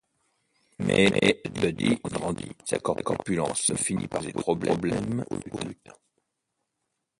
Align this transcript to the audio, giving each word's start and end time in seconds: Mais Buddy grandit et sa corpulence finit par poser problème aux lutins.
Mais 0.79 1.43
Buddy 1.53 1.99
grandit 2.03 2.45
et 2.45 2.65
sa 2.67 2.79
corpulence 2.79 3.71
finit 3.75 4.07
par 4.07 4.21
poser 4.23 4.33
problème 4.33 5.23
aux 5.29 5.35
lutins. 5.59 5.93